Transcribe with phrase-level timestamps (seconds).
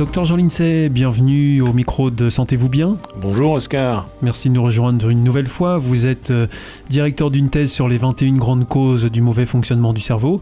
[0.00, 2.96] Docteur Jean Lincey, bienvenue au micro de Sentez-vous bien.
[3.20, 4.08] Bonjour Oscar.
[4.22, 5.76] Merci de nous rejoindre une nouvelle fois.
[5.76, 6.46] Vous êtes euh,
[6.88, 10.40] directeur d'une thèse sur les 21 grandes causes du mauvais fonctionnement du cerveau.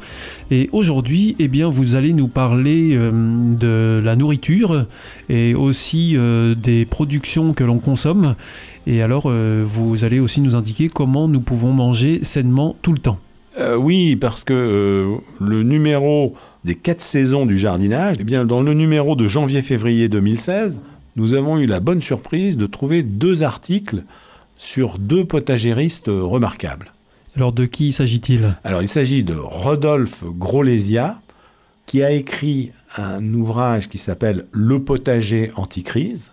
[0.53, 3.11] Et aujourd'hui, eh bien, vous allez nous parler euh,
[3.43, 4.87] de la nourriture
[5.29, 8.37] et aussi euh, des productions que l'on consomme.
[8.87, 13.19] Et alors, vous allez aussi nous indiquer comment nous pouvons manger sainement tout le temps.
[13.77, 16.35] oui, parce que le numéro
[16.69, 20.83] des quatre saisons du jardinage, eh bien, dans le numéro de janvier-février 2016,
[21.17, 24.03] nous avons eu la bonne surprise de trouver deux articles
[24.59, 26.93] sur deux potagéristes remarquables.
[27.37, 28.55] Alors de qui s'agit-il?
[28.65, 31.23] Alors il s'agit de Rodolphe Grolesia,
[31.87, 36.33] qui a écrit un ouvrage qui s'appelle Le potager anticrise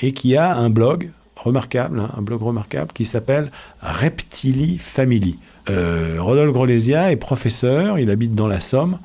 [0.00, 5.38] et qui a un blog remarquable, hein, un blog remarquable qui s'appelle Reptili Family.
[5.70, 8.98] Euh, Rodolphe Grolesia est professeur, il habite dans la Somme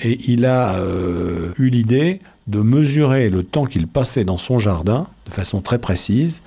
[0.00, 5.06] et il a euh, eu l'idée de mesurer le temps qu'il passait dans son jardin
[5.26, 6.42] de façon très précise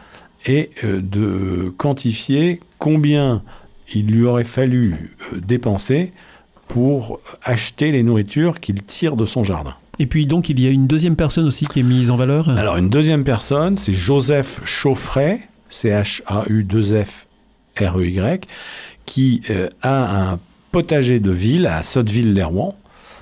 [0.45, 3.41] et euh, de quantifier combien
[3.93, 6.11] il lui aurait fallu euh, dépenser
[6.67, 9.73] pour acheter les nourritures qu'il tire de son jardin.
[9.97, 12.49] Et puis donc il y a une deuxième personne aussi qui est mise en valeur?
[12.49, 18.45] Alors une deuxième personne, c'est Joseph Chauffret, C-H-A-U-2-F-R-E-Y,
[19.05, 19.41] qui
[19.81, 20.39] a un
[20.71, 22.75] potager de ville à Sotteville-les-Rouen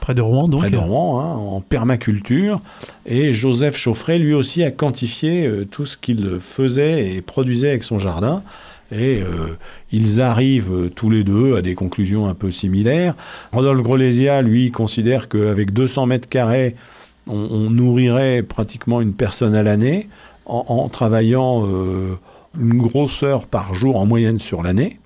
[0.07, 2.61] Près de Rouen, donc Près de Rouen, hein, en permaculture.
[3.05, 7.83] Et Joseph Chauffret, lui aussi, a quantifié euh, tout ce qu'il faisait et produisait avec
[7.83, 8.41] son jardin.
[8.89, 9.57] Et euh,
[9.91, 13.15] ils arrivent euh, tous les deux à des conclusions un peu similaires.
[13.51, 16.77] Rodolphe Grolesia, lui, considère qu'avec 200 mètres carrés,
[17.27, 20.07] on, nourrirait pratiquement une personne à l'année
[20.45, 21.67] en, travaillant
[22.57, 24.99] une grosse heure par jour en moyenne sur l'année.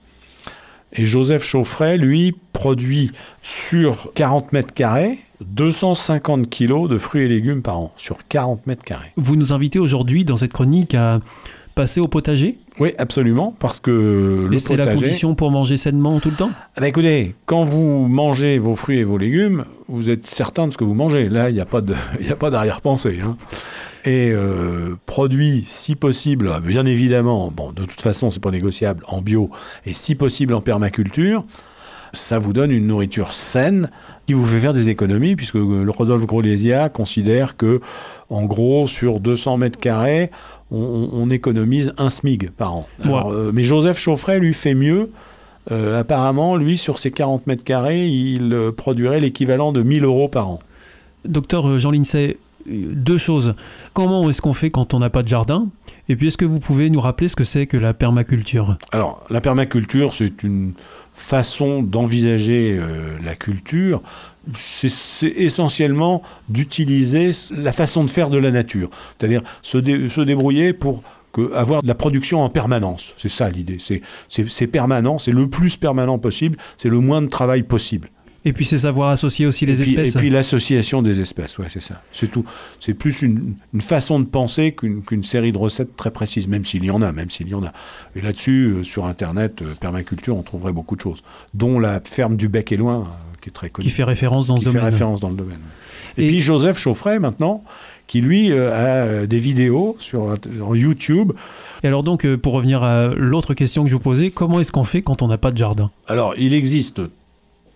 [0.94, 7.62] Et Joseph Chauffret, lui, produit sur 40 mètres carrés 250 kilos de fruits et légumes
[7.62, 9.12] par an, sur 40 mètres carrés.
[9.16, 11.20] Vous nous invitez aujourd'hui dans cette chronique à
[11.74, 12.58] passer au potager?
[12.80, 16.52] Oui, absolument, parce que le et c'est la condition pour manger sainement tout le temps?
[16.76, 20.72] Ah bah Écoutez, quand vous mangez vos fruits et vos légumes, vous êtes certain de
[20.72, 21.30] ce que vous mangez.
[21.30, 21.82] Là, il n'y a pas
[22.50, 23.20] d'arrière-pensée.
[23.24, 23.38] Hein
[24.06, 29.22] et euh, produit, si possible, bien évidemment, bon, de toute façon, c'est pas négociable, en
[29.22, 29.50] bio,
[29.86, 31.46] et si possible en permaculture,
[32.14, 33.90] ça vous donne une nourriture saine
[34.26, 37.80] qui vous fait faire des économies, puisque le Rodolphe Grolesia considère que,
[38.30, 40.32] en gros, sur 200 mètres carrés,
[40.72, 42.88] on, économise un SMIG par an.
[43.06, 45.12] Euh, mais Joseph Chauffret, lui, fait mieux.
[45.70, 50.50] Euh, apparemment, lui, sur ses 40 mètres carrés, il produirait l'équivalent de 1000 euros par
[50.50, 50.60] an.
[51.26, 52.38] Docteur Jean Lincey,
[52.68, 53.56] deux choses.
[53.94, 55.70] Comment est-ce qu'on fait quand on n'a pas de jardin?
[56.10, 58.78] Et puis, est-ce que vous pouvez nous rappeler ce que c'est que la permaculture?
[58.92, 60.74] Alors, la permaculture, c'est une
[61.14, 64.02] façon d'envisager euh, la culture.
[64.54, 68.90] C'est essentiellement d'utiliser la façon de faire de la nature.
[69.18, 71.04] C'est-à-dire se, débrouiller pour
[71.54, 73.14] avoir de la production en permanence.
[73.18, 73.78] C'est ça l'idée.
[73.80, 78.10] C'est permanent, c'est le plus permanent possible, c'est le moins de travail possible.
[78.44, 80.16] Et puis c'est savoir associer aussi les espèces.
[80.16, 82.02] Et puis l'association des espèces, ouais, c'est ça.
[82.12, 82.44] C'est tout.
[82.80, 86.92] C'est plus une, façon de penser qu'une série de recettes très précises, même s'il y
[86.92, 87.72] en a, même s'il y en a.
[88.16, 91.22] Et là-dessus, euh, sur Internet, euh, permaculture, on trouverait beaucoup de choses,
[91.54, 93.88] dont la ferme du Bec et Loin, euh, qui est très connue.
[93.88, 94.82] Qui fait référence dans ce domaine.
[94.82, 95.60] Qui fait référence dans le domaine.
[96.18, 97.64] Et, puis Joseph Chauffret, maintenant,
[98.08, 100.36] qui lui a des vidéos sur
[100.74, 101.32] YouTube.
[101.84, 104.84] Et alors donc, pour revenir à l'autre question que je vous posais, comment est-ce qu'on
[104.84, 105.90] fait quand on n'a pas de jardin?
[106.08, 107.02] Alors, il existe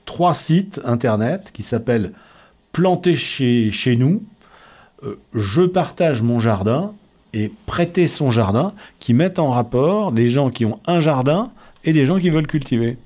[0.06, 2.12] trois sites internet qui s'appellent
[2.72, 4.22] Planter chez, chez nous,
[5.04, 6.92] euh, Je partage mon jardin
[7.34, 11.52] et Prêter son jardin, qui mettent en rapport des gens qui ont un jardin
[11.84, 12.98] et des gens qui veulent cultiver.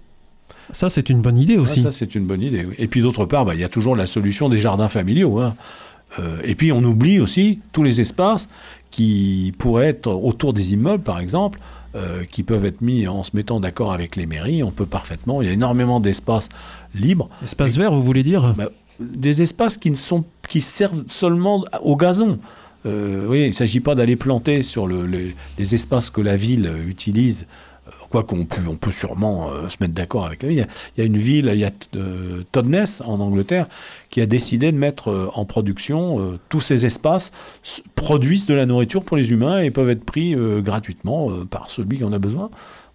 [0.71, 1.81] Ça, c'est une bonne idée Ah, aussi.
[1.81, 2.63] ça, c'est une bonne idée.
[2.65, 2.75] oui.
[2.77, 5.39] Et puis d'autre part, bah, il y a toujours la solution des jardins familiaux.
[5.39, 5.55] hein.
[6.19, 8.47] Euh, et puis on oublie aussi tous les espaces
[8.91, 11.59] qui pourraient être autour des immeubles, par exemple,
[11.95, 14.61] euh, qui peuvent être mis en se mettant d'accord avec les mairies.
[14.63, 15.41] On peut parfaitement.
[15.41, 16.49] Il y a énormément d'espaces
[16.93, 17.29] libres.
[17.43, 18.53] Espace vert, vous voulez dire?
[18.57, 18.69] Bah,
[18.99, 22.39] des espaces qui ne sont qui servent seulement au gazon.
[22.85, 26.35] Euh, oui, il ne s'agit pas d'aller planter sur le- le- les espaces que la
[26.37, 27.45] ville utilise.
[28.09, 30.67] Quoi qu'on peut, on peut sûrement euh, se mettre d'accord avec la ville.
[30.97, 33.67] Il y a- une ville, il y a euh, Totnes en Angleterre,
[34.09, 37.31] qui a décidé de mettre euh, en production euh, tous ces espaces
[37.95, 42.03] produisent de la nourriture pour les humains et peuvent être pris gratuitement par celui qui
[42.03, 42.49] en a besoin.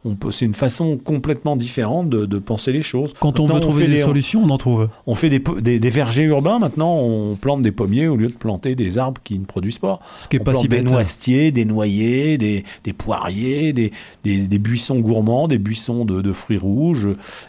[0.07, 3.15] On peut- C'est une façon complètement différente de, de penser les choses.
[3.21, 4.89] Quand on veut trouver des des- solutions, on en trouve.
[5.07, 8.35] on fait des, des- des vergers urbains maintenant, on plante des pommiers au lieu de
[8.35, 10.01] planter des arbres qui ne produisent pas.
[10.19, 10.85] Ce qui est on pas plante si des bête.
[10.91, 13.93] noisetiers, des noyers, des, des poiriers, des,
[14.25, 17.09] des- des buissons gourmands, des buissons de, de fruits rouges.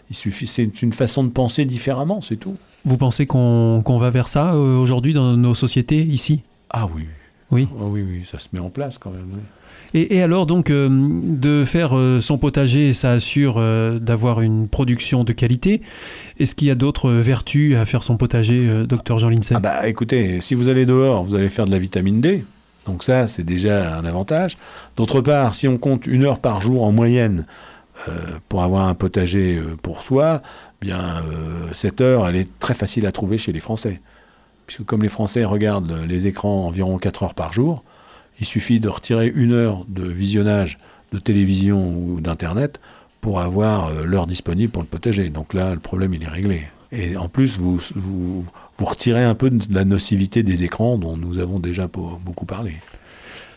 [0.10, 2.56] Il suffit, c'est une façon de penser différemment, c'est tout.
[2.86, 6.42] Vous pensez qu'on qu'on va vers ça euh, aujourd'hui dans nos sociétés ici?
[6.69, 7.04] Ah oui.
[7.52, 7.68] Oui.
[7.78, 9.28] Ah oui, oui, ça se met en place quand même.
[9.34, 9.40] oui.
[9.94, 15.24] Et, alors donc euh, de faire euh, son potager, ça assure euh, d'avoir une production
[15.24, 15.81] de qualité.
[16.38, 19.56] Est-ce qu'il y a d'autres vertus à faire son potager, docteur Jean Lindsay?
[19.56, 22.44] Ah bah écoutez, si vous allez dehors, vous allez faire de la vitamine D.
[22.86, 24.57] Donc ça, c'est déjà un avantage.
[24.98, 27.45] D'autre part, si on compte une heure par jour en moyenne
[28.50, 30.42] pour avoir un potager pour soi,
[30.81, 34.01] bien euh, cette heure, elle est très facile à trouver chez les Français.
[34.68, 37.83] Puisque comme les Français regardent les écrans environ 4 heures par jour,
[38.40, 40.78] il suffit de retirer une heure de visionnage
[41.12, 42.80] de télévision ou d'internet
[43.22, 45.30] pour avoir euh, l'heure disponible pour le potager.
[45.30, 46.62] Donc là, le problème, il est réglé.
[46.92, 48.46] Et en plus, vous, vous,
[48.78, 52.76] vous retirez un peu de la nocivité des écrans dont nous avons déjà beaucoup parlé.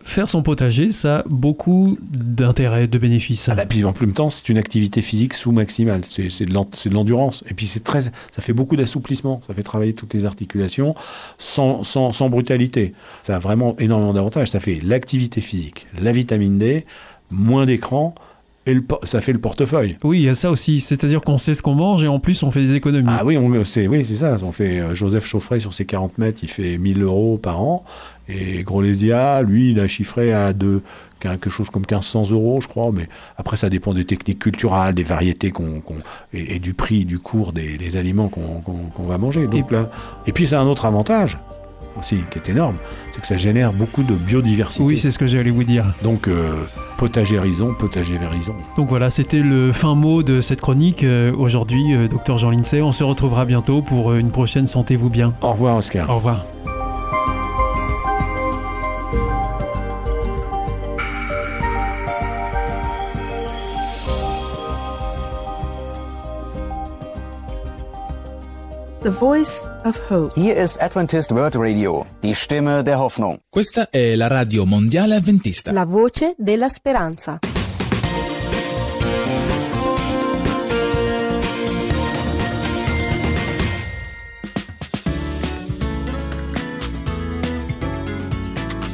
[0.08, 3.46] Faire son potager, ça a beaucoup d'intérêt, de bénéfices.
[3.50, 6.00] Ah bah, puis en même temps, c'est une activité physique sous-maximale.
[6.02, 7.44] C'est c'est de l'endurance.
[7.50, 9.42] Et puis c'est très, ça fait beaucoup d'assouplissement.
[9.46, 10.94] Ça fait travailler toutes les articulations
[11.36, 12.94] sans, sans, sans brutalité.
[13.20, 14.48] Ça a vraiment énormément d'avantages.
[14.48, 16.86] Ça fait l'activité physique, la vitamine D,
[17.30, 18.14] moins d'écran,
[18.64, 19.98] et le ça fait le portefeuille.
[20.04, 20.80] Oui, il y a ça aussi.
[20.80, 23.08] C'est-à-dire qu'on sait ce qu'on mange et en plus on fait des économies.
[23.10, 24.36] Ah oui, on- c'est oui, c'est ça.
[24.42, 27.84] On fait euh, Joseph Chauffret sur ses 40 mètres, il fait 1000 euros par an.
[28.28, 30.82] Et Grolésia, lui, il a chiffré à de,
[31.20, 32.90] quelque chose comme 1500 euros, je crois.
[32.92, 35.82] Mais après, ça dépend des techniques culturelles, des variétés qu'on,
[36.32, 38.62] et, et du prix, du cours des, des aliments qu'on,
[39.04, 39.46] va manger.
[39.46, 39.90] Donc, Et- là,
[40.26, 41.38] et puis, c'est un autre avantage
[41.98, 42.76] aussi qui est énorme,
[43.10, 44.84] c'est que ça génère beaucoup de biodiversité.
[44.84, 45.84] Oui, c'est ce que j'allais vous dire.
[46.02, 46.52] Donc, euh,
[46.96, 48.54] potagérison, potagérison.
[48.76, 51.02] Donc voilà, c'était le fin mot de cette chronique.
[51.02, 55.10] Euh, Aujourd'hui, euh, docteur Jean Lindsay, on se retrouvera bientôt pour euh, une prochaine Sentez-vous
[55.10, 55.34] bien.
[55.42, 56.08] Au revoir, Oscar.
[56.08, 56.44] Au revoir.
[69.08, 70.38] The Voice of Hope.
[70.38, 73.38] Hier ist Adventist World Radio, die Stimme der Hoffnung.
[73.48, 75.72] Questa è la radio mondiale avventista.
[75.72, 77.38] La voce della speranza.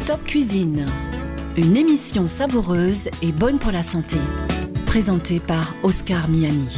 [0.05, 0.87] Top Cuisine.
[1.57, 4.19] Une émission savoureuse et bonne pour la santé.
[4.87, 6.69] Présentée par Oscar Miani.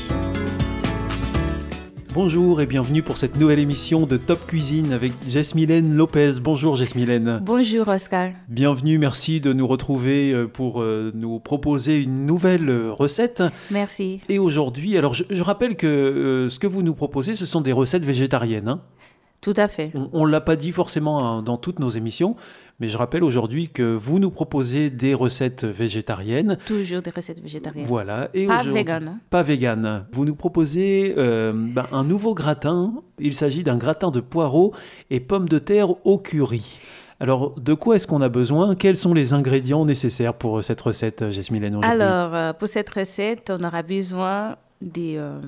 [2.16, 6.40] Bonjour et bienvenue pour cette nouvelle émission de Top Cuisine avec Jesmylène Lopez.
[6.40, 7.42] Bonjour Jesmylène.
[7.44, 8.30] Bonjour Oscar.
[8.48, 13.42] Bienvenue, merci de nous retrouver euh, pour euh, nous proposer une nouvelle euh, recette.
[13.70, 14.22] Merci.
[14.30, 17.60] Et aujourd'hui, alors je, je rappelle que euh, ce que vous nous proposez, ce sont
[17.60, 18.68] des recettes végétariennes.
[18.68, 18.80] hein.
[19.40, 19.92] Tout à fait.
[20.12, 22.36] On ne l'a pas dit forcément hein, dans toutes nos émissions,
[22.80, 26.58] mais je rappelle aujourd'hui que vous nous proposez des recettes végétariennes.
[26.66, 27.86] Toujours des recettes végétariennes.
[27.86, 28.28] Voilà.
[28.34, 29.08] Et Pas vegan.
[29.08, 29.18] hein.
[29.30, 30.06] Pas vegan.
[30.12, 32.94] Vous nous proposez euh, ben, un nouveau gratin.
[33.18, 34.72] Il s'agit d'un gratin de poireaux
[35.10, 36.78] et pommes de terre au curry.
[37.20, 38.74] Alors, de quoi est-ce qu'on a besoin?
[38.74, 43.50] Quels sont les ingrédients nécessaires pour euh, cette recette, Jasmine Alors, euh, pour cette recette,
[43.56, 45.16] on aura besoin des...
[45.16, 45.40] euh,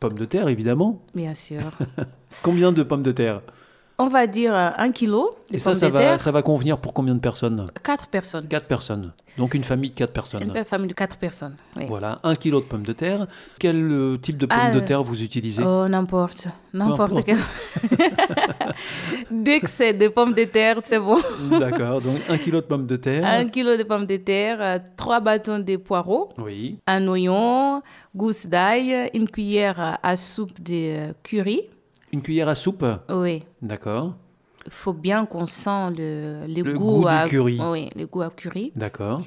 [0.00, 1.02] Pommes de terre, évidemment.
[1.14, 1.60] bien sûr.
[2.42, 3.42] Combien de pommes de terre?
[4.02, 6.20] On va dire euh, un kilo de Et ça, ça de va, terre.
[6.20, 7.66] ça va convenir pour combien de personnes?
[7.84, 8.48] Quatre personnes.
[8.48, 9.12] Quatre personnes.
[9.36, 10.42] Donc une famille de quatre personnes.
[10.56, 11.54] Une famille de quatre personnes.
[11.76, 11.84] oui.
[11.86, 13.26] Voilà, un kilo de pommes de terre.
[13.58, 15.62] Quel euh, type de pommes Ah, de euh, terre vous utilisez?
[15.62, 16.48] Oh, n'importe.
[16.72, 17.36] N'importe quel.
[19.30, 21.18] Dès que c'est des pommes de terre, c'est bon.
[21.58, 23.26] D'accord, donc un kilo de pommes de terre.
[23.26, 27.82] Un kilo de pommes de terre, trois bâtons de poireaux, Oui, un oignon,
[28.16, 31.68] gousse d'ail, une cuillère à soupe de curry.
[32.12, 32.84] Une cuillère à soupe.
[33.08, 33.42] Oui.
[33.62, 34.14] D'accord,
[34.66, 37.58] Il faut bien qu'on sent le, le Le goût, goût du à, curry.
[37.60, 38.72] Oui, le goût à curry.
[38.76, 39.20] d'accord.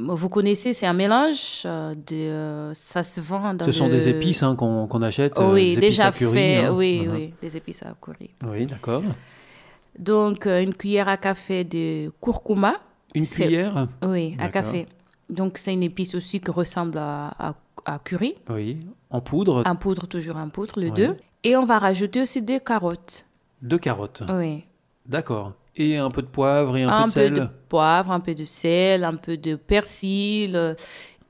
[0.00, 2.14] Vous connaissez, c'est un mélange euh, de.
[2.14, 5.36] euh, ça se vend dans Ce sont des épices hein, qu'on achète.
[5.40, 6.56] euh, oui, des déjà curry, fait.
[6.66, 6.72] hein.
[6.76, 7.14] Oui, Mhm.
[7.14, 8.30] oui, des épices à curry.
[8.46, 9.02] Oui, d'accord.
[9.98, 12.74] Donc, une cuillère à café de curcuma.
[13.14, 14.86] Une cuillère Oui, à café.
[15.28, 17.54] Donc, c'est une épice aussi qui ressemble à, à,
[17.84, 18.36] à curry.
[18.48, 18.78] Oui,
[19.10, 19.64] en poudre.
[19.66, 20.92] En poudre, toujours en poudre, le Oui.
[20.92, 21.16] deux.
[21.44, 23.24] Et on va rajouter aussi des carottes.
[23.62, 24.22] Deux carottes.
[24.28, 24.64] Oui.
[25.06, 25.52] D'accord.
[25.76, 27.34] Et un peu de poivre et un, Un, peu de peu sel.
[27.34, 30.76] de poivre, un peu de sel, un peu de persil.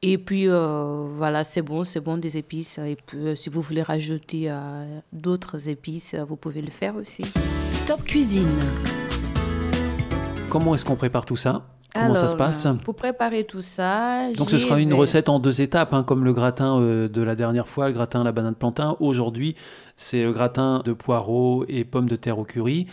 [0.01, 2.79] Et puis, euh, voilà, c'est bon, c'est bon, des épices.
[2.79, 7.23] Et puis, euh, si vous voulez rajouter euh, d'autres épices, vous pouvez le faire aussi.
[7.87, 8.49] Top Cuisine.
[10.49, 11.67] Comment est-ce qu'on prépare tout ça?
[11.95, 15.29] Comment ça se Alors, passe euh, Pour préparer tout ça, Donc ce sera une recette
[15.29, 18.25] en deux étapes, hein, comme le gratin euh, de la dernière fois, le gratin à
[18.25, 18.97] la banane plantain.
[19.01, 19.57] Aujourd'hui,
[19.97, 22.87] c'est le gratin de poireaux et pommes de terre au curry.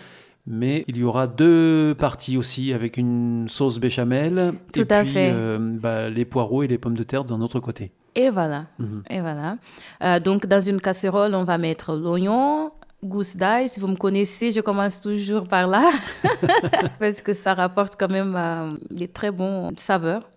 [0.47, 4.53] Mais il y aura deux parties aussi, avec une sauce béchamel.
[4.73, 5.31] Tout et à puis, fait.
[5.33, 7.91] euh, bah, les poireaux et les pommes de terre d'un autre côté.
[8.13, 8.65] Et voilà.
[8.77, 9.03] Mhm.
[9.09, 9.57] Et voilà.
[10.03, 12.71] Euh, donc, dans une casserole, on va mettre l'oignon,
[13.05, 13.69] gousse d'ail.
[13.69, 15.89] Si vous me connaissez, je commence toujours par là.
[16.99, 20.29] parce que ça rapporte quand même euh, des très bons saveurs.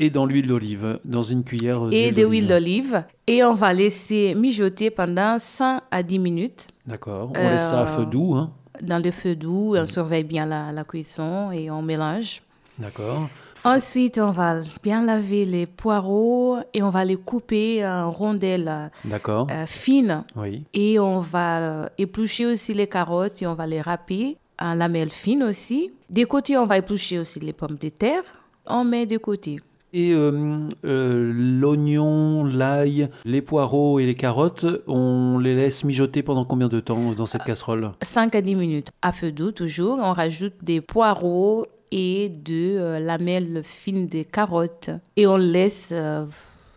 [0.00, 3.02] Et dans l'huile d'olive, dans une cuillère Et de l'huile d'olive.
[3.26, 7.32] Et on va laisser mijoter pendant 5 à 10 minutes D'accord.
[7.34, 8.34] On laisse ça à feu Euh, doux.
[8.36, 8.52] hein.
[8.80, 9.74] dans le feu doux.
[9.76, 12.42] On surveille bien la, la cuisson et on mélange.
[12.78, 13.28] D'accord.
[13.64, 19.46] Ensuite, on va bien laver les poireaux et on va les couper en rondelles D'accord.
[19.50, 20.24] euh, fines.
[20.36, 20.64] Oui.
[20.74, 25.10] Et on va euh, éplucher aussi les carottes et on va les râper en lamelles
[25.10, 25.90] fines aussi.
[26.10, 28.22] Des côtés, on va éplucher aussi les pommes de terre.
[28.66, 29.60] On met de côté.
[29.94, 36.44] Et euh, euh, l'oignon, l'ail, les poireaux et les carottes, on les laisse mijoter pendant
[36.44, 37.92] combien de temps dans cette casserole?
[38.02, 38.88] 5 à 10 minutes.
[39.00, 39.98] À feu doux, toujours.
[39.98, 44.90] On rajoute des poireaux et de euh, lamelles fines de carottes.
[45.16, 46.24] Et on laisse euh,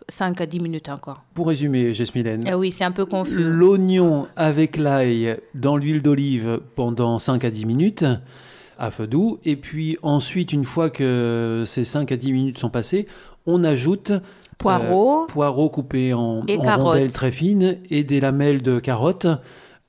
[0.08, 1.22] 5 à 10 minutes encore.
[1.34, 3.42] Pour résumer, Jasmine, Ah oui, c'est un peu confus.
[3.42, 8.04] l'oignon avec l'ail dans l'huile d'olive pendant 5 à 10 minutes
[8.78, 9.38] à feu doux.
[9.44, 13.06] Et puis ensuite, une fois que ces 5 à 10 minutes sont passées,
[13.46, 14.12] on ajoute
[14.58, 15.24] Poireaux.
[15.24, 19.26] euh, poireaux coupés en, Et en rondelles très fines et des lamelles de carottes.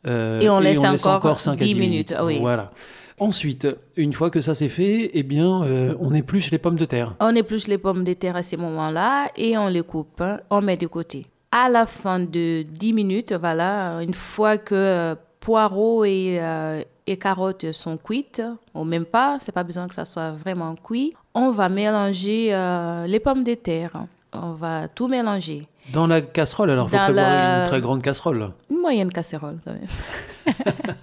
[0.08, 2.40] euh, Et on laisse encore 5 à 10 10 minutes, oui.
[2.40, 2.72] Voilà.
[3.20, 6.86] Ensuite, une fois que ça c'est fait, eh bien, euh, on épluche les pommes de
[6.86, 7.16] terre.
[7.20, 10.20] On épluche les pommes de terre à ce moment-là et on les coupe.
[10.22, 10.40] hein.
[10.50, 11.28] On met de côté.
[11.52, 17.18] À la fin de 10 minutes, voilà, une fois que euh, poireaux et, euh, et
[17.18, 18.42] carottes sont cuites,
[18.74, 23.06] ou même pas, c'est pas besoin que ça soit vraiment cuit, on va mélanger euh,
[23.06, 23.92] les pommes de terre.
[24.34, 25.68] On va tout mélanger.
[25.94, 28.50] Dans la casserole, alors il faut Dans prévoir la- une très grande casserole.
[28.72, 30.56] Une moyenne casserole quand même.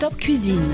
[0.00, 0.72] Top Cuisine.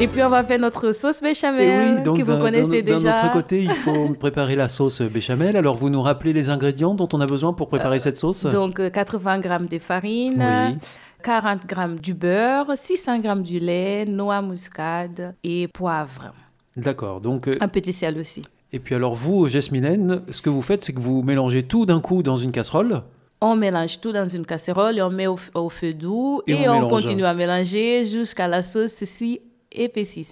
[0.00, 3.12] Et puis on va faire notre sauce béchamel oui, donc que vous connaissez déjà.
[3.12, 5.56] D'un autre côté, il faut préparer la sauce béchamel.
[5.56, 8.44] Alors, vous nous rappelez les ingrédients dont on a besoin pour préparer cette sauce?
[8.44, 10.78] Euh, Donc euh, 80 grammes de farine, Oui.
[11.22, 16.32] 40 grammes du beurre, 600 grammes du lait, noix muscade et poivre.
[16.76, 17.20] D'accord.
[17.20, 18.42] Donc, euh, Un petit sel aussi.
[18.72, 22.00] et puis alors vous, Jasmine, ce que vous faites, c'est que vous mélangez tout d'un
[22.00, 23.02] coup dans une casserole.
[23.40, 25.36] On mélange tout dans une casserole et on met au,
[25.68, 29.40] feu doux Et et, on on, continue à mélanger jusqu'à la sauce si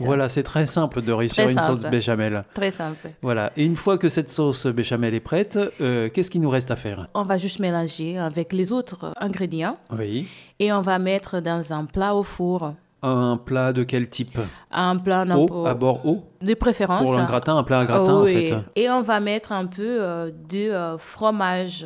[0.00, 2.44] Voilà, c'est très simple de réussir Très une sauce béchamel.
[2.54, 3.10] Très simple.
[3.22, 3.52] Voilà.
[3.56, 6.76] Et une fois que cette sauce béchamel est prête, euh, qu'est-ce qu'il nous reste à
[6.76, 7.08] faire?
[7.14, 10.28] On va juste mélanger avec les autres ingrédients Oui.
[10.58, 12.74] et on va mettre dans un plat au four.
[13.04, 14.38] Un plat de quel type?
[14.70, 17.02] Un plat à bord haut de préférence.
[17.02, 18.48] Pour un gratin, un plat à gratin en Oui.
[18.50, 18.54] fait.
[18.76, 21.84] Et on va mettre un peu euh, de euh, fromage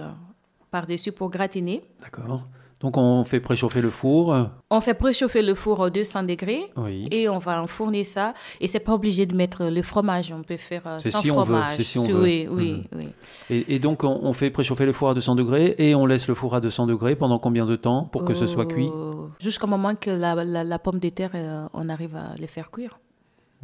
[0.71, 1.83] par-dessus pour gratiner.
[2.03, 2.43] D'accord.
[2.87, 4.33] Donc on fait préchauffer le four.
[4.71, 7.09] On fait préchauffer le four à 200 degrés Oui.
[7.11, 8.33] et on va enfourner ça.
[8.61, 11.75] Et c'est pas obligé de mettre le fromage, on peut faire euh, sans si fromage.
[11.79, 12.23] c'est si on veut.
[12.23, 12.85] oui, Mhm.
[12.97, 13.09] oui.
[13.51, 16.29] Et, et donc on, on fait préchauffer le four à 200 degrés et on laisse
[16.29, 18.89] le four à 200 degrés pendant combien de temps pour que ce soit cuit?
[18.95, 22.47] Euh, Jusqu'au moment que la, la- la pomme de terre, euh, on arrive à les
[22.47, 23.01] faire cuire.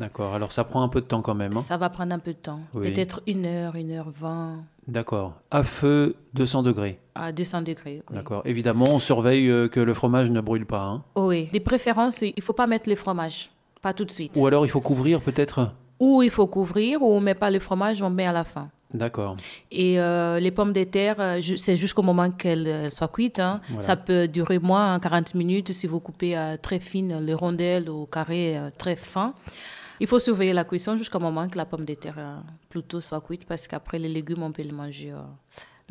[0.03, 0.35] D'accord.
[0.35, 1.57] Alors ça prend un peu de temps quand même.
[1.57, 2.59] hein Ça va prendre un peu de temps.
[2.75, 2.93] Oui.
[2.93, 5.35] Peut-être une heure, une heure vingt D'accord.
[5.53, 6.99] À feu 200 degrés.
[7.15, 8.03] à 200 degrés.
[8.11, 8.17] oui.
[8.17, 8.43] D'accord.
[8.45, 10.83] Évidemment, on surveille euh, que le fromage ne brûle pas.
[10.83, 11.05] hein.
[11.15, 11.49] Oh oui.
[11.53, 13.51] Des préférences, il ne faut pas mettre les fromages.
[13.81, 14.33] Pas tout de suite.
[14.37, 15.71] Ou alors il faut couvrir peut-être?
[16.01, 18.43] Ou il faut couvrir, ou on ne met pas le fromage, on met à la
[18.45, 18.69] fin.
[18.93, 19.37] D'accord.
[19.71, 23.39] Et euh, les pommes de terre, euh, c'est jusqu'au moment qu'elles soient cuites.
[23.39, 23.61] hein.
[23.69, 23.83] Voilà.
[23.83, 28.05] Ça peut durer moins 40 minutes si vous coupez euh, très fines les rondelles ou
[28.07, 29.33] carrés euh, très fins.
[30.03, 33.21] Il faut surveiller la cuisson jusqu'au moment que la pomme de terre euh, plutôt soit
[33.21, 35.21] cuite parce qu'après les légumes, on peut les manger euh,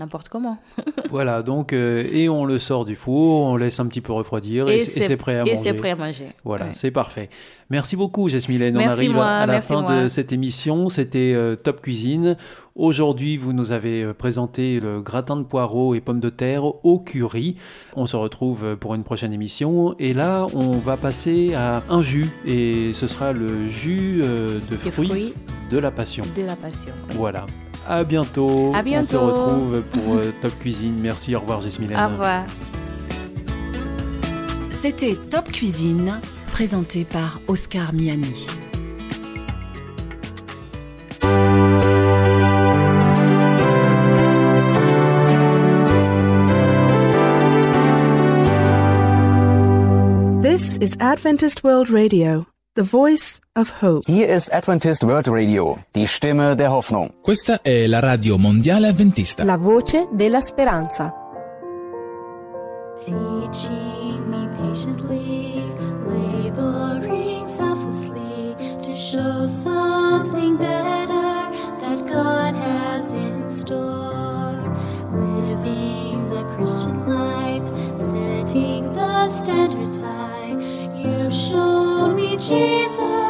[0.02, 0.58] n'importe comment.
[1.12, 1.42] Voilà.
[1.44, 4.76] Donc euh, et on le sort du four, on laisse un petit peu refroidir et,
[4.78, 5.58] et c'est prêt à et manger.
[5.58, 6.28] c'est prêt à manger.
[6.44, 6.72] Voilà, Ouais.
[6.74, 7.30] c'est parfait.
[7.70, 8.76] Merci beaucoup, Jasmine.
[8.78, 10.04] On arrive moi, à la fin moi.
[10.04, 10.90] de cette émission.
[10.90, 12.38] C'était euh, Top Cuisine.
[12.76, 17.00] Aujourd'hui, vous nous avez euh, présenté le gratin de poireaux et pommes de terre au
[17.00, 17.56] curry.
[17.96, 19.96] On se retrouve pour une prochaine émission.
[20.00, 22.30] Et là, on va passer à un jus.
[22.46, 25.34] Et ce sera le jus euh, de fruits
[25.70, 26.24] de la passion.
[26.38, 26.94] de la passion.
[27.10, 27.46] Voilà.
[27.88, 28.72] À bientôt.
[28.74, 30.98] À On se retrouve pour euh, Top Cuisine.
[31.00, 31.36] Merci.
[31.36, 31.94] Au revoir, Jasmine.
[31.96, 32.46] Au revoir.
[34.70, 36.20] C'était Top Cuisine,
[36.52, 38.48] présenté par Oscar Miani.
[50.42, 52.46] This is Adventist World Radio,
[52.76, 54.04] the voice of hope.
[54.08, 57.12] Hier ist Adventist World Radio, die Stimme der Hoffnung.
[57.22, 59.44] Questa è la radio mondiale avventista.
[59.44, 61.14] La voce della speranza.
[62.98, 65.64] Teaching me patiently,
[66.06, 74.62] laboring selflessly to show something better that God has in store.
[75.12, 80.71] Living the Christian life, setting the standards high.
[81.04, 83.21] You showed me Jesus.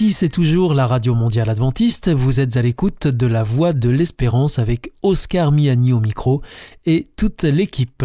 [0.00, 2.08] Ici, c'est toujours la Radio Mondiale Adventiste.
[2.08, 6.42] Vous êtes à l'écoute de la Voix de l'Espérance avec Oscar Miani au micro
[6.84, 8.04] et toute l'équipe.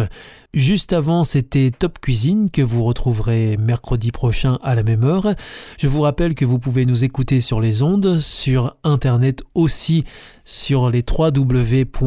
[0.54, 5.34] Juste avant, c'était Top Cuisine que vous retrouverez mercredi prochain à la même heure.
[5.78, 10.04] Je vous rappelle que vous pouvez nous écouter sur les ondes, sur Internet aussi,
[10.44, 12.06] sur les www.awr.org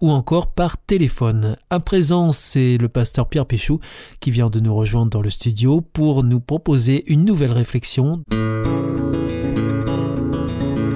[0.00, 1.56] ou encore par téléphone.
[1.68, 3.80] À présent, c'est le pasteur Pierre Péchou
[4.20, 8.22] qui vient de nous rejoindre dans le studio pour nous proposer une nouvelle réflexion.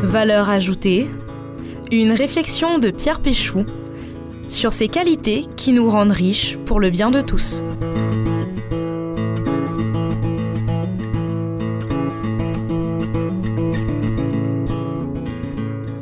[0.03, 1.07] Valeur ajoutée.
[1.93, 3.67] Une réflexion de Pierre Péchou
[4.49, 7.65] sur ces qualités qui nous rendent riches pour le bien de tous.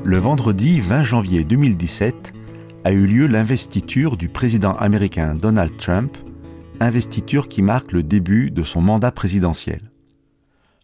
[0.04, 2.34] Le vendredi 20 janvier 2017
[2.84, 6.18] a eu lieu l'investiture du président américain Donald Trump,
[6.80, 9.80] investiture qui marque le début de son mandat présidentiel.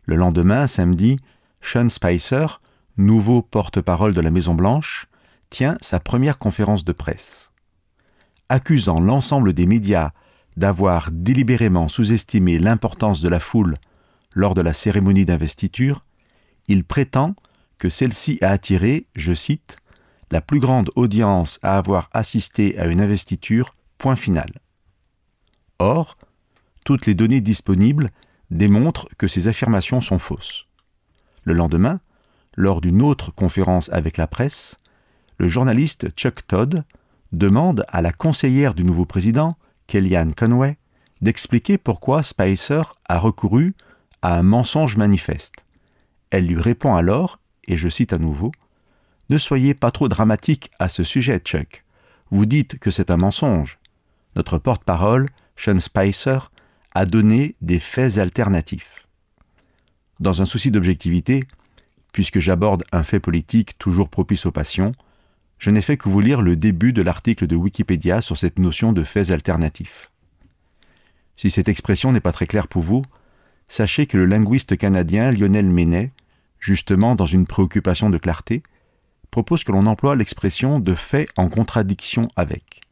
[0.07, 1.19] Le lendemain, samedi,
[1.61, 2.59] Sean Spicer,
[2.97, 5.07] nouveau porte-parole de la Maison-Blanche,
[5.51, 7.51] tient sa première conférence de presse.
[8.49, 10.11] Accusant l'ensemble des médias
[10.57, 13.77] d'avoir délibérément sous-estimé l'importance de la foule
[14.35, 16.05] lors de la cérémonie d'investiture,
[16.69, 17.35] il prétend
[17.79, 19.77] que celle-ci a attiré, je cite,
[20.31, 24.51] la plus grande audience à avoir assisté à une investiture, point final.
[25.79, 26.17] Or,
[26.85, 28.11] toutes les données disponibles
[28.51, 30.67] démontrent que ces affirmations sont fausses.
[31.45, 32.01] Le lendemain,
[32.57, 34.77] lors d'une autre conférence avec la presse,
[35.39, 36.85] le journaliste Chuck Todd
[37.33, 40.79] demande à la conseillère du nouveau président, Kellyanne Conway,
[41.21, 43.75] d'expliquer pourquoi Spicer a recouru
[44.23, 45.65] à un mensonge manifeste.
[46.31, 48.53] Elle lui répond alors, et je cite à nouveau,
[49.31, 51.85] Ne soyez pas trop dramatique à ce sujet, Chuck.
[52.31, 53.79] Vous dites que c'est un mensonge.
[54.37, 56.51] Notre porte-parole, Sean Spicer,
[56.95, 59.07] a donné des faits alternatifs.
[60.21, 61.47] Dans un souci d'objectivité,
[62.15, 64.93] puisque j'aborde un fait politique toujours propice aux passions,
[65.59, 68.93] je n'ai fait que vous lire le début de l'article de Wikipédia sur cette notion
[68.93, 70.13] de faits alternatifs.
[71.37, 73.03] Si cette expression n'est pas très claire pour vous,
[73.67, 76.13] sachez que le linguiste canadien Lionel Menet,
[76.61, 78.63] justement dans une préoccupation de clarté,
[79.33, 82.83] propose que l'on emploie l'expression de faits en contradiction avec.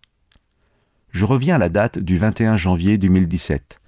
[1.12, 3.78] Je reviens à la date du 21 janvier 2017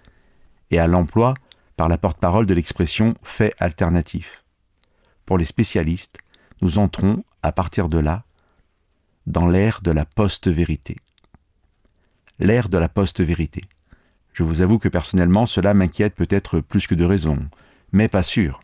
[0.70, 1.34] et à l'emploi
[1.76, 4.43] par la porte-parole de l'expression fait alternatif.
[5.26, 6.18] Pour les spécialistes,
[6.60, 8.24] nous entrons, à partir de là,
[9.26, 10.98] dans l'ère de la post-vérité.
[12.38, 13.62] L'ère de la post-vérité.
[14.32, 17.38] Je vous avoue que personnellement, cela m'inquiète peut-être plus que de raison,
[17.92, 18.60] mais pas sûr.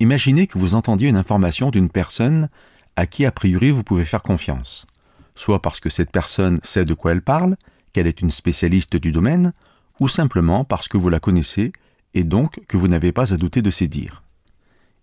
[0.00, 2.48] Imaginez que vous entendiez une information d'une personne
[2.96, 4.86] à qui a priori vous pouvez faire confiance,
[5.34, 7.56] soit parce que cette personne sait de quoi elle parle,
[7.92, 9.52] qu'elle est une spécialiste du domaine,
[10.00, 11.72] ou simplement parce que vous la connaissez
[12.14, 14.22] et donc que vous n'avez pas à douter de ses dires.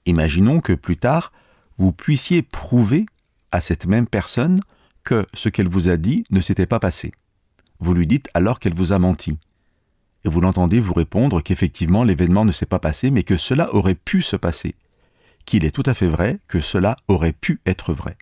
[0.07, 1.33] Imaginons que plus tard,
[1.77, 3.05] vous puissiez prouver
[3.51, 4.61] à cette même personne
[5.03, 7.11] que ce qu'elle vous a dit ne s'était pas passé.
[7.79, 9.37] Vous lui dites alors qu'elle vous a menti.
[10.23, 13.95] Et vous l'entendez vous répondre qu'effectivement l'événement ne s'est pas passé, mais que cela aurait
[13.95, 14.75] pu se passer.
[15.45, 18.17] Qu'il est tout à fait vrai que cela aurait pu être vrai.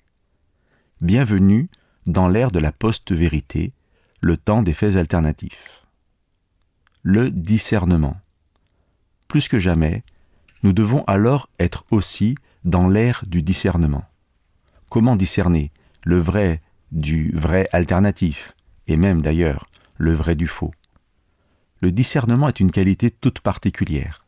[1.01, 1.69] Bienvenue
[2.07, 3.73] dans l'ère de la post-vérité,
[4.21, 5.85] le temps des faits alternatifs.
[7.03, 8.17] Le discernement.
[9.27, 10.03] Plus que jamais,
[10.65, 14.03] nous devons alors être aussi dans l'ère du discernement.
[14.89, 15.71] Comment discerner
[16.03, 16.59] le vrai
[16.91, 18.55] du vrai alternatif,
[18.87, 19.67] et même d'ailleurs
[19.99, 20.73] le vrai du faux?
[21.81, 24.25] Le discernement est une qualité toute particulière.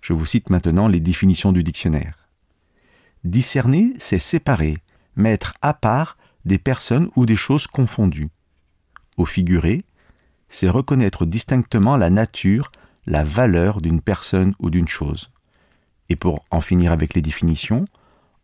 [0.00, 2.28] Je vous cite maintenant les définitions du dictionnaire.
[3.22, 4.78] Discerner, c'est séparer,
[5.14, 8.30] mettre à part des personnes ou des choses confondues.
[9.16, 9.84] Au figuré,
[10.48, 12.72] c'est reconnaître distinctement la nature,
[13.06, 15.30] la valeur d'une personne ou d'une chose.
[16.08, 17.86] Et pour en finir avec les définitions,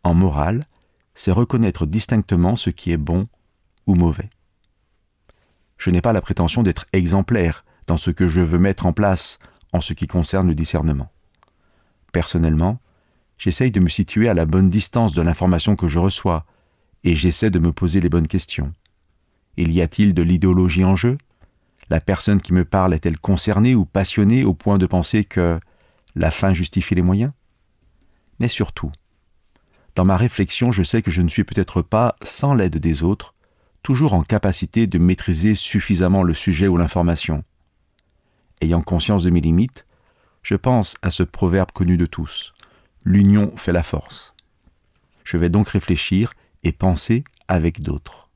[0.03, 0.65] en morale,
[1.13, 3.27] c'est reconnaître distinctement ce qui est bon
[3.85, 4.29] ou mauvais.
[5.77, 9.39] Je n'ai pas la prétention d'être exemplaire dans ce que je veux mettre en place
[9.73, 11.11] en ce qui concerne le discernement.
[12.11, 12.79] Personnellement,
[13.37, 16.45] j'essaye de me situer à la bonne distance de l'information que je reçois,
[17.03, 18.73] et j'essaie de me poser les bonnes questions.
[19.57, 21.17] Il y a-t-il de l'idéologie en jeu?
[21.89, 25.59] La personne qui me parle est-elle concernée ou passionnée au point de penser que
[26.15, 27.33] la fin justifie les moyens?
[28.41, 28.91] Mais surtout,
[29.93, 33.35] dans ma réflexion, je sais que je ne suis peut-être pas, sans l'aide des autres,
[33.83, 37.43] toujours en capacité de maîtriser suffisamment le sujet ou l'information.
[38.59, 39.85] Ayant conscience de mes limites,
[40.41, 42.51] je pense à ce proverbe connu de tous.
[43.05, 44.33] L'union fait la force.
[45.23, 48.31] Je vais donc réfléchir et penser avec d'autres.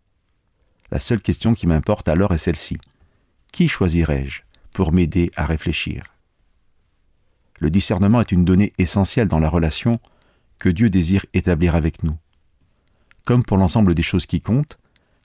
[0.91, 2.78] La seule question qui m'importe alors est celle-ci.
[3.52, 6.14] Qui choisirais-je pour m'aider à réfléchir?
[7.60, 10.00] Le discernement est une donnée essentielle dans la relation
[10.60, 12.15] que Dieu désire établir avec nous.
[13.26, 14.78] Comme pour l'ensemble des choses qui comptent,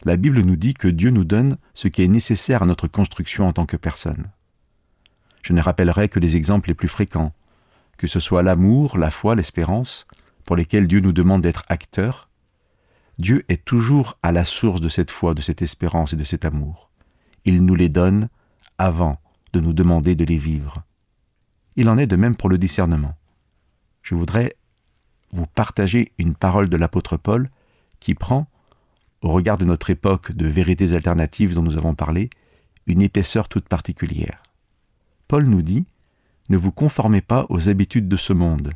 [0.05, 3.47] la Bible nous dit que Dieu nous donne ce qui est nécessaire à notre construction
[3.47, 4.31] en tant que personne.
[5.43, 7.33] Je ne rappellerai que les exemples les plus fréquents,
[7.99, 10.07] que ce soit l'amour, la foi, l'espérance,
[10.45, 12.31] pour lesquels Dieu nous demande d'être acteurs.
[13.19, 16.47] Dieu est toujours à la source de cette foi, de cette espérance et de cet
[16.47, 16.91] amour.
[17.45, 18.29] Il nous les donne
[18.79, 19.19] avant
[19.53, 20.83] de nous demander de les vivre.
[21.81, 23.15] Il en est de même pour le discernement.
[24.03, 24.53] Je voudrais
[25.33, 27.49] vous partager une parole de l'apôtre Paul
[28.01, 28.47] qui prend,
[29.23, 32.29] au regard de notre époque de vérités alternatives dont nous avons parlé,
[32.87, 34.43] une épaisseur toute particulière.
[35.27, 35.87] Paul nous dit
[36.51, 38.75] Ne vous conformez pas aux habitudes de ce monde,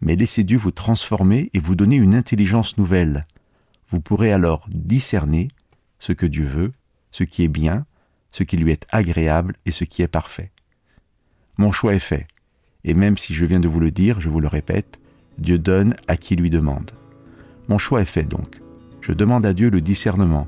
[0.00, 3.26] mais laissez Dieu vous transformer et vous donner une intelligence nouvelle.
[3.88, 5.48] Vous pourrez alors discerner
[5.98, 6.72] ce que Dieu veut,
[7.10, 7.84] ce qui est bien,
[8.30, 10.52] ce qui lui est agréable et ce qui est parfait.
[11.60, 12.28] Mon choix est fait,
[12.84, 15.00] et même si je viens de vous le dire, je vous le répète,
[15.38, 16.92] Dieu donne à qui lui demande.
[17.66, 18.60] Mon choix est fait donc.
[19.00, 20.46] Je demande à Dieu le discernement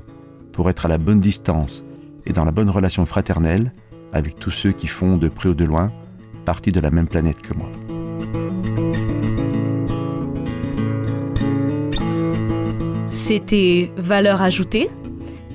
[0.53, 1.83] pour être à la bonne distance
[2.25, 3.73] et dans la bonne relation fraternelle
[4.13, 5.91] avec tous ceux qui font de près ou de loin
[6.45, 7.69] partie de la même planète que moi.
[13.11, 14.89] C'était Valeur ajoutée,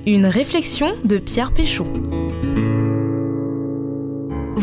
[0.05, 1.87] une réflexion de Pierre Péchaud.